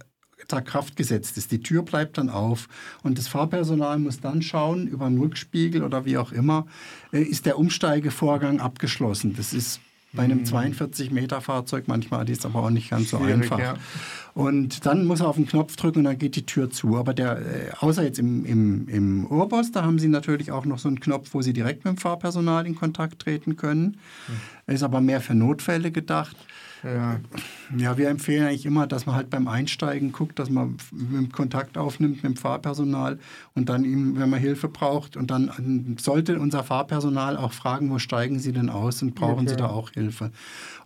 da 0.48 0.60
Kraft 0.60 0.96
gesetzt 0.96 1.38
ist. 1.38 1.52
Die 1.52 1.62
Tür 1.62 1.82
bleibt 1.82 2.18
dann 2.18 2.28
auf 2.28 2.68
und 3.02 3.16
das 3.16 3.28
Fahrpersonal 3.28 3.98
muss 3.98 4.20
dann 4.20 4.42
schauen, 4.42 4.86
über 4.86 5.06
einen 5.06 5.18
Rückspiegel 5.18 5.82
oder 5.82 6.04
wie 6.04 6.18
auch 6.18 6.32
immer, 6.32 6.66
äh, 7.12 7.22
ist 7.22 7.46
der 7.46 7.58
Umsteigevorgang 7.58 8.60
abgeschlossen. 8.60 9.34
Das 9.36 9.52
ist 9.54 9.80
bei 10.12 10.24
einem 10.24 10.44
42 10.44 11.10
mhm. 11.10 11.14
Meter 11.14 11.40
Fahrzeug 11.40 11.84
manchmal 11.86 12.28
ist 12.28 12.44
aber 12.44 12.64
auch 12.64 12.70
nicht 12.70 12.90
ganz 12.90 13.10
so 13.10 13.18
Schwierig, 13.18 13.34
einfach. 13.34 13.58
Ja. 13.58 13.74
Und 14.34 14.86
dann 14.86 15.04
muss 15.04 15.20
er 15.20 15.28
auf 15.28 15.36
den 15.36 15.46
Knopf 15.46 15.76
drücken 15.76 16.00
und 16.00 16.04
dann 16.04 16.18
geht 16.18 16.36
die 16.36 16.46
Tür 16.46 16.70
zu. 16.70 16.96
Aber 16.96 17.12
der, 17.12 17.38
äh, 17.38 17.70
außer 17.78 18.02
jetzt 18.02 18.18
im, 18.18 18.44
im, 18.46 18.88
im 18.88 19.26
Urboss, 19.26 19.72
da 19.72 19.84
haben 19.84 19.98
sie 19.98 20.08
natürlich 20.08 20.50
auch 20.50 20.64
noch 20.64 20.78
so 20.78 20.88
einen 20.88 21.00
Knopf, 21.00 21.34
wo 21.34 21.42
sie 21.42 21.52
direkt 21.52 21.84
mit 21.84 21.96
dem 21.96 21.98
Fahrpersonal 21.98 22.66
in 22.66 22.74
Kontakt 22.74 23.20
treten 23.20 23.56
können. 23.56 23.98
Mhm. 24.66 24.74
Ist 24.74 24.82
aber 24.82 25.00
mehr 25.00 25.20
für 25.20 25.34
Notfälle 25.34 25.90
gedacht. 25.90 26.36
Ja. 26.84 27.20
ja, 27.76 27.96
wir 27.96 28.08
empfehlen 28.08 28.44
eigentlich 28.46 28.66
immer, 28.66 28.88
dass 28.88 29.06
man 29.06 29.14
halt 29.14 29.30
beim 29.30 29.46
Einsteigen 29.46 30.10
guckt, 30.10 30.38
dass 30.40 30.50
man 30.50 30.78
Kontakt 31.30 31.78
aufnimmt 31.78 32.16
mit 32.16 32.24
dem 32.24 32.36
Fahrpersonal 32.36 33.20
und 33.54 33.68
dann 33.68 33.84
ihm, 33.84 34.18
wenn 34.18 34.28
man 34.28 34.40
Hilfe 34.40 34.68
braucht, 34.68 35.16
und 35.16 35.30
dann 35.30 35.96
sollte 36.00 36.40
unser 36.40 36.64
Fahrpersonal 36.64 37.36
auch 37.36 37.52
fragen, 37.52 37.90
wo 37.90 37.98
steigen 37.98 38.40
Sie 38.40 38.52
denn 38.52 38.68
aus 38.68 39.00
und 39.02 39.14
brauchen 39.14 39.42
okay. 39.42 39.50
Sie 39.50 39.56
da 39.56 39.66
auch 39.66 39.90
Hilfe. 39.90 40.32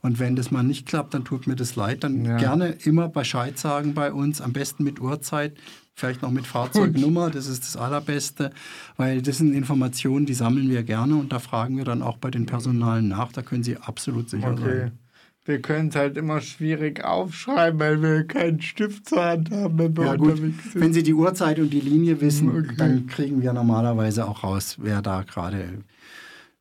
Und 0.03 0.19
wenn 0.19 0.37
das 0.37 0.51
mal 0.51 0.63
nicht 0.63 0.87
klappt, 0.87 1.15
dann 1.15 1.25
tut 1.25 1.47
mir 1.47 1.57
das 1.57 1.77
leid. 1.77 2.05
Dann 2.05 2.25
ja. 2.25 2.37
gerne 2.37 2.69
immer 2.85 3.09
Bescheid 3.37 3.59
sagen 3.59 3.93
bei 3.93 4.15
uns, 4.15 4.41
am 4.41 4.55
besten 4.55 4.83
mit 4.83 4.99
Uhrzeit, 4.99 5.59
vielleicht 5.95 6.23
noch 6.23 6.31
mit 6.31 6.47
Fahrzeugnummer, 6.47 7.29
das 7.29 7.49
ist 7.49 7.65
das 7.65 7.77
Allerbeste, 7.77 8.51
weil 8.97 9.21
das 9.21 9.37
sind 9.37 9.53
Informationen, 9.53 10.25
die 10.25 10.33
sammeln 10.33 10.71
wir 10.71 10.83
gerne 10.85 11.17
und 11.17 11.33
da 11.33 11.39
fragen 11.39 11.77
wir 11.77 11.85
dann 11.85 12.01
auch 12.01 12.17
bei 12.17 12.31
den 12.31 12.47
Personalen 12.47 13.09
nach, 13.09 13.33
da 13.33 13.43
können 13.43 13.63
Sie 13.63 13.77
absolut 13.77 14.31
sicher 14.31 14.53
okay. 14.53 14.63
sein 14.63 14.99
wir 15.45 15.63
können 15.63 15.91
es 15.91 15.95
halt 15.95 16.17
immer 16.17 16.41
schwierig 16.41 17.05
aufschreiben, 17.05 17.79
weil 17.79 18.03
wir 18.03 18.27
keinen 18.27 18.61
Stift 18.61 19.09
zur 19.09 19.25
Hand 19.25 19.53
haben, 19.53 19.79
wenn 19.79 19.97
wir 19.97 20.07
ja, 20.07 20.17
gut. 20.17 20.33
unterwegs 20.33 20.73
sind. 20.73 20.83
Wenn 20.83 20.93
Sie 20.93 21.05
die 21.05 21.15
Uhrzeit 21.15 21.61
und 21.61 21.71
die 21.71 21.81
Linie 21.81 22.21
wissen, 22.21 22.49
okay. 22.49 22.75
dann 22.77 23.07
kriegen 23.07 23.43
wir 23.43 23.53
normalerweise 23.53 24.27
auch 24.27 24.43
raus, 24.43 24.77
wer 24.81 25.03
da 25.03 25.23
gerade 25.23 25.85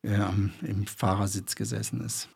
äh, 0.03 0.19
im 0.67 0.85
Fahrersitz 0.85 1.55
gesessen 1.55 2.01
ist. 2.01 2.29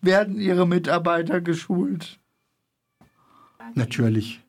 Werden 0.00 0.40
Ihre 0.40 0.66
Mitarbeiter 0.66 1.40
geschult? 1.40 2.19
Natürlich. 3.74 4.40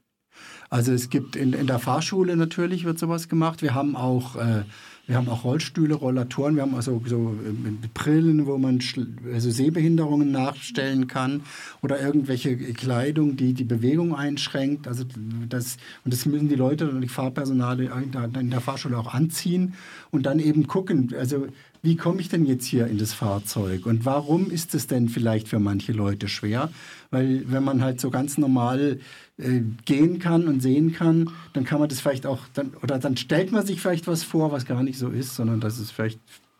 Also 0.69 0.93
es 0.93 1.09
gibt 1.09 1.35
in, 1.35 1.53
in 1.53 1.67
der 1.67 1.79
Fahrschule 1.79 2.35
natürlich 2.35 2.85
wird 2.85 2.97
sowas 2.97 3.27
gemacht. 3.27 3.61
Wir 3.61 3.73
haben 3.75 3.95
auch 3.95 4.37
äh, 4.37 4.63
wir 5.11 5.17
haben 5.17 5.27
auch 5.27 5.43
Rollstühle, 5.43 5.95
Rollatoren, 5.95 6.55
wir 6.55 6.61
haben 6.61 6.73
also 6.73 7.01
so 7.05 7.35
äh, 7.45 7.87
Brillen, 7.93 8.45
wo 8.45 8.57
man 8.57 8.79
also 9.33 9.51
Sehbehinderungen 9.51 10.31
nachstellen 10.31 11.07
kann 11.07 11.41
oder 11.81 11.99
irgendwelche 11.99 12.55
Kleidung, 12.55 13.35
die 13.35 13.53
die 13.53 13.65
Bewegung 13.65 14.15
einschränkt. 14.15 14.87
Also 14.87 15.03
das, 15.49 15.77
und 16.05 16.13
das 16.13 16.25
müssen 16.25 16.47
die 16.47 16.55
Leute 16.55 16.89
und 16.89 17.01
die 17.01 17.09
Fahrpersonale 17.09 17.91
in 18.39 18.51
der 18.51 18.61
Fahrschule 18.61 18.97
auch 18.97 19.13
anziehen 19.13 19.73
und 20.11 20.25
dann 20.25 20.39
eben 20.39 20.67
gucken, 20.67 21.13
also 21.19 21.47
wie 21.83 21.95
komme 21.95 22.21
ich 22.21 22.29
denn 22.29 22.45
jetzt 22.45 22.65
hier 22.65 22.87
in 22.87 22.97
das 22.97 23.13
Fahrzeug 23.13 23.85
und 23.85 24.05
warum 24.05 24.51
ist 24.51 24.75
es 24.75 24.87
denn 24.87 25.09
vielleicht 25.09 25.47
für 25.47 25.59
manche 25.59 25.93
Leute 25.93 26.27
schwer? 26.27 26.69
Weil 27.09 27.43
wenn 27.47 27.63
man 27.63 27.83
halt 27.83 27.99
so 27.99 28.11
ganz 28.11 28.37
normal 28.37 28.99
äh, 29.37 29.61
gehen 29.85 30.19
kann 30.19 30.47
und 30.47 30.61
sehen 30.61 30.93
kann, 30.93 31.31
dann 31.53 31.65
kann 31.65 31.79
man 31.79 31.89
das 31.89 31.99
vielleicht 31.99 32.27
auch, 32.27 32.41
dann, 32.53 32.73
oder 32.83 32.99
dann 32.99 33.17
stellt 33.17 33.51
man 33.51 33.65
sich 33.65 33.81
vielleicht 33.81 34.07
was 34.07 34.23
vor, 34.23 34.51
was 34.51 34.65
gar 34.65 34.83
nicht 34.83 34.99
so 34.99 35.09
ist, 35.09 35.35
sondern 35.35 35.59
das 35.59 35.79
ist 35.79 35.91
vielleicht 35.91 36.19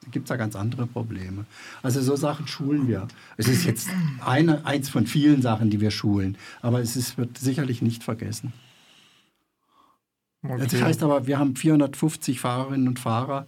gibt 0.10 0.26
es 0.26 0.30
da 0.30 0.36
ganz 0.36 0.56
andere 0.56 0.88
Probleme. 0.88 1.46
Also 1.84 2.02
so 2.02 2.16
Sachen 2.16 2.48
schulen 2.48 2.88
wir. 2.88 3.08
Es 3.38 3.48
ist 3.48 3.66
jetzt 3.66 3.90
eine, 4.26 4.66
eins 4.66 4.90
von 4.90 5.06
vielen 5.06 5.44
Sachen, 5.44 5.70
die 5.70 5.80
wir 5.80 5.92
schulen, 5.92 6.38
aber 6.64 6.82
es 6.82 6.96
ist, 6.96 7.20
wird 7.20 7.38
sicherlich 7.38 7.84
nicht 7.84 8.04
vergessen. 8.04 8.52
Okay. 10.44 10.58
Das 10.58 10.82
heißt 10.82 11.04
aber, 11.04 11.28
wir 11.28 11.38
haben 11.38 11.56
450 11.56 12.40
Fahrerinnen 12.40 12.88
und 12.88 12.98
Fahrer 12.98 13.46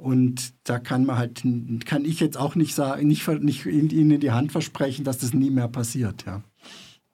und 0.00 0.54
da 0.64 0.78
kann 0.78 1.04
man 1.04 1.18
halt, 1.18 1.42
kann 1.84 2.04
ich 2.04 2.20
jetzt 2.20 2.36
auch 2.36 2.54
nicht 2.54 2.74
sagen, 2.74 3.06
nicht, 3.06 3.26
nicht 3.28 3.66
ihnen 3.66 4.10
in 4.10 4.20
die 4.20 4.30
Hand 4.30 4.52
versprechen, 4.52 5.04
dass 5.04 5.18
das 5.18 5.34
nie 5.34 5.50
mehr 5.50 5.68
passiert, 5.68 6.24
ja. 6.26 6.42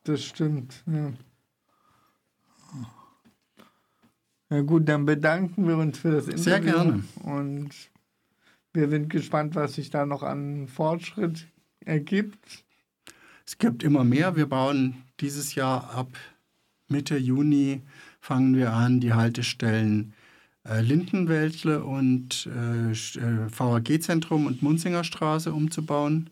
Das 0.04 0.24
stimmt, 0.24 0.84
ja. 0.86 1.12
Na 4.48 4.60
gut, 4.60 4.88
dann 4.88 5.04
bedanken 5.04 5.66
wir 5.66 5.76
uns 5.76 5.98
für 5.98 6.12
das 6.12 6.28
Interview. 6.28 6.42
Sehr 6.44 6.60
gerne. 6.60 7.04
Und 7.24 7.70
wir 8.72 8.88
sind 8.88 9.10
gespannt, 9.10 9.56
was 9.56 9.74
sich 9.74 9.90
da 9.90 10.06
noch 10.06 10.22
an 10.22 10.68
Fortschritt 10.68 11.48
ergibt. 11.84 12.64
Es 13.44 13.58
gibt 13.58 13.82
immer 13.82 14.04
mehr. 14.04 14.36
Wir 14.36 14.46
bauen 14.46 15.02
dieses 15.18 15.56
Jahr 15.56 15.92
ab 15.92 16.16
Mitte 16.88 17.16
Juni 17.16 17.82
fangen 18.20 18.54
wir 18.54 18.72
an, 18.72 19.00
die 19.00 19.12
Haltestellen 19.12 20.12
äh, 20.12 20.25
Lindenwäldle 20.80 21.84
und 21.84 22.48
äh, 22.54 22.90
äh 22.90 23.48
VAG-Zentrum 23.50 24.46
und 24.46 24.62
Munzinger 24.62 25.04
Straße 25.04 25.52
umzubauen. 25.52 26.30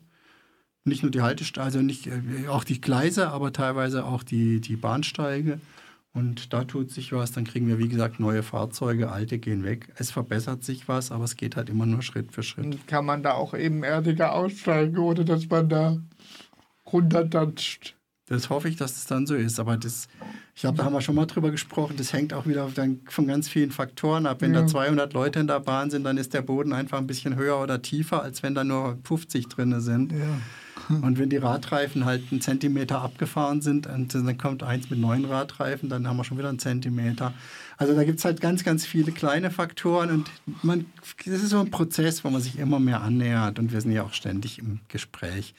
Nicht 0.83 1.01
nur 1.01 1.11
die 1.11 1.21
Haltestellen, 1.21 1.65
also 1.65 1.81
nicht 1.81 2.07
äh, 2.07 2.47
auch 2.47 2.63
die 2.63 2.81
Gleise, 2.81 3.29
aber 3.29 3.53
teilweise 3.53 4.05
auch 4.05 4.23
die, 4.23 4.61
die 4.61 4.75
Bahnsteige. 4.75 5.59
Und 6.15 6.53
da 6.53 6.63
tut 6.63 6.91
sich 6.91 7.11
was, 7.11 7.33
dann 7.33 7.43
kriegen 7.43 7.67
wir, 7.67 7.77
wie 7.77 7.89
gesagt, 7.89 8.21
neue 8.21 8.41
Fahrzeuge, 8.41 9.11
alte 9.11 9.37
gehen 9.37 9.65
weg. 9.65 9.91
Es 9.97 10.11
verbessert 10.11 10.63
sich 10.63 10.87
was, 10.87 11.11
aber 11.11 11.25
es 11.25 11.35
geht 11.35 11.57
halt 11.57 11.69
immer 11.69 11.85
nur 11.85 12.01
Schritt 12.01 12.31
für 12.31 12.41
Schritt. 12.41 12.87
Kann 12.87 13.05
man 13.05 13.21
da 13.21 13.33
auch 13.33 13.53
ebenerdiger 13.53 14.33
aussteigen, 14.33 14.97
oder 14.97 15.25
dass 15.25 15.49
man 15.49 15.67
da 15.67 15.97
runterdatscht? 16.85 17.95
Das 18.27 18.49
hoffe 18.49 18.69
ich, 18.69 18.75
dass 18.75 18.91
es 18.91 18.97
das 18.97 19.07
dann 19.07 19.27
so 19.27 19.35
ist. 19.35 19.59
Aber 19.59 19.77
das, 19.77 20.07
ich 20.55 20.61
glaube, 20.61 20.77
da 20.77 20.85
haben 20.85 20.93
wir 20.93 21.01
schon 21.01 21.13
mal 21.13 21.27
drüber 21.27 21.51
gesprochen, 21.51 21.95
das 21.97 22.11
hängt 22.11 22.33
auch 22.33 22.47
wieder 22.47 22.67
dann 22.73 23.01
von 23.07 23.27
ganz 23.27 23.47
vielen 23.47 23.71
Faktoren 23.71 24.25
ab. 24.25 24.41
Wenn 24.41 24.53
ja. 24.53 24.61
da 24.61 24.67
200 24.67 25.13
Leute 25.13 25.39
in 25.39 25.47
der 25.47 25.59
Bahn 25.59 25.91
sind, 25.91 26.03
dann 26.03 26.17
ist 26.17 26.33
der 26.33 26.41
Boden 26.41 26.73
einfach 26.73 26.97
ein 26.97 27.07
bisschen 27.07 27.35
höher 27.35 27.61
oder 27.61 27.81
tiefer, 27.81 28.23
als 28.23 28.41
wenn 28.41 28.55
da 28.55 28.63
nur 28.63 28.97
50 29.03 29.47
drin 29.47 29.79
sind. 29.79 30.11
Ja. 30.11 30.39
Und 30.89 31.17
wenn 31.19 31.29
die 31.29 31.37
Radreifen 31.37 32.05
halt 32.05 32.23
einen 32.31 32.41
Zentimeter 32.41 33.01
abgefahren 33.01 33.61
sind 33.61 33.87
und 33.87 34.13
dann 34.13 34.37
kommt 34.37 34.63
eins 34.63 34.89
mit 34.89 34.99
neun 34.99 35.25
Radreifen, 35.25 35.89
dann 35.89 36.07
haben 36.07 36.17
wir 36.17 36.23
schon 36.23 36.37
wieder 36.37 36.49
einen 36.49 36.59
Zentimeter. 36.59 37.33
Also 37.77 37.95
da 37.95 38.03
gibt 38.03 38.19
es 38.19 38.25
halt 38.25 38.41
ganz, 38.41 38.63
ganz 38.63 38.85
viele 38.85 39.11
kleine 39.11 39.51
Faktoren 39.51 40.11
und 40.11 40.31
man, 40.63 40.85
das 41.25 41.43
ist 41.43 41.49
so 41.49 41.59
ein 41.59 41.71
Prozess, 41.71 42.23
wo 42.23 42.29
man 42.29 42.41
sich 42.41 42.59
immer 42.59 42.79
mehr 42.79 43.01
annähert 43.01 43.59
und 43.59 43.71
wir 43.71 43.81
sind 43.81 43.91
ja 43.91 44.03
auch 44.03 44.13
ständig 44.13 44.59
im 44.59 44.79
Gespräch. 44.87 45.55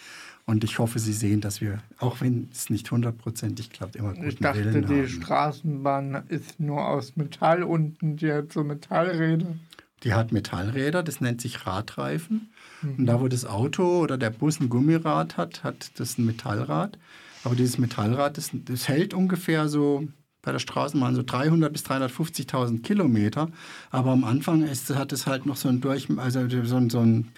Und 0.49 0.63
ich 0.63 0.79
hoffe, 0.79 1.01
Sie 1.01 1.13
sehen, 1.13 1.41
dass 1.41 1.61
wir, 1.61 1.81
auch 1.99 2.21
wenn 2.21 2.49
es 2.53 2.71
nicht 2.71 2.89
hundertprozentig 2.93 3.71
klappt, 3.71 3.97
immer 3.97 4.15
guten 4.15 4.29
Ich 4.29 4.37
dachte, 4.37 4.65
Willen 4.65 4.87
die 4.87 4.95
haben. 4.95 5.09
Straßenbahn 5.09 6.23
ist 6.29 6.61
nur 6.61 6.87
aus 6.87 7.17
Metall 7.17 7.65
unten, 7.65 8.17
die 8.17 8.33
hat 8.33 8.53
so 8.53 8.63
Metallräder. 8.63 9.57
Die 10.05 10.15
hat 10.15 10.31
Metallräder, 10.31 11.03
das 11.03 11.21
nennt 11.21 11.41
sich 11.41 11.67
Radreifen. 11.67 12.51
Mhm. 12.87 12.95
Und 12.99 13.07
da, 13.07 13.21
wo 13.21 13.29
das 13.29 13.45
Auto 13.45 14.01
oder 14.01 14.19
der 14.19 14.31
Bus 14.31 14.61
ein 14.61 14.69
Gummirad 14.69 15.37
hat, 15.37 15.65
hat 15.65 15.91
das 15.99 16.19
ein 16.19 16.27
Metallrad. 16.27 16.99
Aber 17.45 17.55
dieses 17.55 17.79
Metallrad, 17.79 18.37
das, 18.37 18.51
das 18.53 18.89
hält 18.89 19.15
ungefähr 19.15 19.69
so 19.69 20.09
bei 20.43 20.53
der 20.53 20.59
Straßenbahn 20.61 21.17
so 21.17 21.23
300 21.25 21.73
bis 21.73 21.85
350.000 21.85 22.83
Kilometer. 22.83 23.51
Aber 23.91 24.13
am 24.13 24.25
Anfang 24.25 24.63
ist, 24.63 24.95
hat 24.95 25.13
es 25.13 25.27
halt 25.27 25.45
noch 25.45 25.57
so 25.57 25.69
ein 25.69 25.81
Durch, 25.81 26.09
also 26.19 26.49
so 26.65 26.77
ein, 26.77 26.89
so 26.89 27.01
ein 27.01 27.33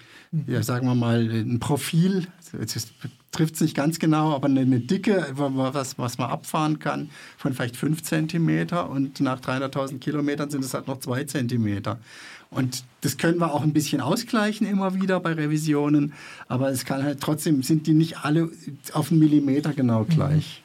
ja, 0.45 0.61
sagen 0.61 0.87
wir 0.87 0.95
mal, 0.95 1.27
ein 1.29 1.59
Profil. 1.59 2.27
Es 2.59 2.93
trifft 3.31 3.55
es 3.55 3.61
nicht 3.61 3.75
ganz 3.75 3.99
genau, 3.99 4.33
aber 4.33 4.47
eine, 4.47 4.61
eine 4.61 4.79
Dicke, 4.79 5.27
was, 5.33 5.97
was 5.97 6.17
man 6.17 6.29
abfahren 6.29 6.79
kann, 6.79 7.09
von 7.37 7.53
vielleicht 7.53 7.75
5 7.75 8.03
Zentimeter 8.03 8.89
und 8.89 9.19
nach 9.19 9.39
300.000 9.39 9.99
Kilometern 9.99 10.49
sind 10.49 10.63
es 10.63 10.73
halt 10.73 10.87
noch 10.87 10.99
2 10.99 11.25
Zentimeter. 11.25 11.99
Und 12.51 12.83
das 13.01 13.17
können 13.17 13.37
wir 13.37 13.53
auch 13.53 13.61
ein 13.61 13.73
bisschen 13.73 14.01
ausgleichen 14.01 14.65
immer 14.65 14.95
wieder 14.95 15.19
bei 15.19 15.33
Revisionen, 15.33 16.13
aber 16.47 16.69
es 16.69 16.83
kann 16.85 17.03
halt 17.03 17.21
trotzdem, 17.21 17.61
sind 17.61 17.85
die 17.85 17.93
nicht 17.93 18.25
alle 18.25 18.49
auf 18.93 19.11
einen 19.11 19.19
Millimeter 19.19 19.73
genau 19.73 20.01
mhm. 20.01 20.09
gleich. 20.09 20.63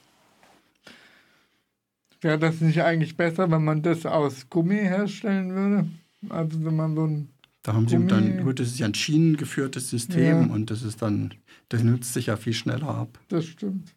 Wäre 2.22 2.38
das 2.38 2.62
nicht 2.62 2.80
eigentlich 2.80 3.18
besser, 3.18 3.50
wenn 3.50 3.64
man 3.64 3.82
das 3.82 4.06
aus 4.06 4.48
Gummi 4.48 4.76
herstellen 4.76 5.54
würde? 5.54 5.86
Also 6.30 6.64
wenn 6.64 6.74
man 6.74 6.94
so 6.94 7.06
ein 7.06 7.28
da 7.64 7.72
haben 7.72 7.88
sie 7.88 7.98
dann, 8.06 8.44
gut, 8.44 8.60
das 8.60 8.68
ist 8.68 8.78
ja 8.78 8.86
ein 8.86 8.94
schienengeführtes 8.94 9.88
System 9.88 10.48
ja. 10.48 10.54
und 10.54 10.70
das 10.70 10.82
ist 10.82 11.00
dann, 11.00 11.32
das 11.70 11.82
nützt 11.82 12.12
sich 12.12 12.26
ja 12.26 12.36
viel 12.36 12.52
schneller 12.52 12.88
ab. 12.88 13.18
Das 13.28 13.46
stimmt. 13.46 13.94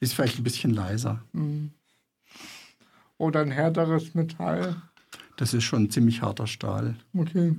Ist 0.00 0.14
vielleicht 0.14 0.38
ein 0.38 0.44
bisschen 0.44 0.72
leiser. 0.72 1.22
Mhm. 1.32 1.72
Oder 3.18 3.40
ein 3.42 3.50
härteres 3.50 4.14
Metall. 4.14 4.80
Das 5.36 5.52
ist 5.52 5.64
schon 5.64 5.84
ein 5.84 5.90
ziemlich 5.90 6.22
harter 6.22 6.46
Stahl. 6.46 6.96
Okay. 7.12 7.54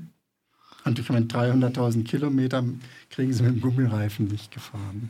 Und 0.86 0.98
ich 0.98 1.08
meine, 1.10 1.28
300.000 1.28 2.04
Kilometer 2.04 2.64
kriegen 3.12 3.32
sie 3.32 3.44
mit 3.44 3.54
dem 3.54 3.62
Gummireifen 3.62 4.28
nicht 4.28 4.52
gefahren. 4.52 5.10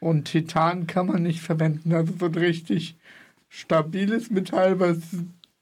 Und 0.00 0.26
Titan 0.26 0.86
kann 0.86 1.06
man 1.06 1.22
nicht 1.22 1.40
verwenden. 1.40 1.94
Also 1.94 2.12
so 2.20 2.26
ein 2.26 2.34
richtig 2.34 2.96
stabiles 3.48 4.30
Metall, 4.30 4.78
was 4.80 4.98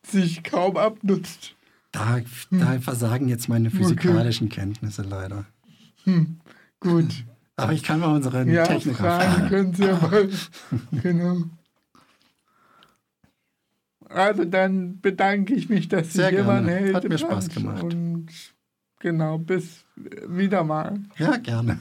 sich 0.04 0.42
kaum 0.42 0.76
abnutzt. 0.76 1.55
Da, 1.92 2.16
hm. 2.16 2.60
da 2.60 2.80
versagen 2.80 3.28
jetzt 3.28 3.48
meine 3.48 3.70
physikalischen 3.70 4.48
okay. 4.48 4.60
Kenntnisse 4.60 5.02
leider. 5.02 5.44
Hm. 6.04 6.40
Gut. 6.80 7.24
Aber 7.56 7.72
ich 7.72 7.82
kann 7.82 8.00
mal 8.00 8.14
unseren 8.14 8.50
ja, 8.50 8.66
Techniker 8.66 8.98
fragen. 8.98 9.48
können 9.48 9.74
Sie 9.74 9.88
aber. 9.88 10.26
genau. 11.02 11.44
Also 14.08 14.44
dann 14.44 15.00
bedanke 15.00 15.54
ich 15.54 15.68
mich, 15.68 15.88
dass 15.88 16.12
Sie 16.12 16.26
hier 16.28 16.46
waren, 16.46 16.68
Hat 16.94 17.08
mir. 17.08 17.18
Spaß 17.18 17.48
gemacht. 17.48 17.82
Und 17.82 18.28
genau, 19.00 19.38
bis 19.38 19.84
wieder 20.28 20.64
mal. 20.64 21.00
Ja, 21.18 21.38
gerne. 21.38 21.78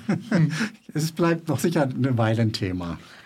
es 0.94 1.12
bleibt 1.12 1.50
noch 1.50 1.60
sicher 1.60 1.84
eine 1.84 2.18
Weile 2.18 2.44
ein 2.44 2.54
Thema. 2.54 2.98